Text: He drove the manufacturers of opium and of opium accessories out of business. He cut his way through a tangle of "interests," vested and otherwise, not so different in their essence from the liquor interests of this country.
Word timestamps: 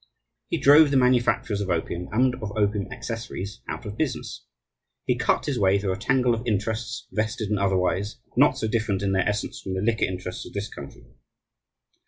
He 0.49 0.57
drove 0.57 0.89
the 0.89 0.97
manufacturers 0.97 1.61
of 1.61 1.69
opium 1.69 2.07
and 2.11 2.33
of 2.41 2.51
opium 2.57 2.91
accessories 2.91 3.61
out 3.69 3.85
of 3.85 3.97
business. 3.99 4.43
He 5.05 5.15
cut 5.15 5.45
his 5.45 5.59
way 5.59 5.77
through 5.77 5.93
a 5.93 5.97
tangle 5.97 6.33
of 6.33 6.41
"interests," 6.47 7.05
vested 7.11 7.51
and 7.51 7.59
otherwise, 7.59 8.15
not 8.35 8.57
so 8.57 8.67
different 8.67 9.03
in 9.03 9.11
their 9.11 9.29
essence 9.29 9.61
from 9.61 9.75
the 9.75 9.81
liquor 9.81 10.05
interests 10.05 10.43
of 10.43 10.53
this 10.53 10.69
country. 10.73 11.05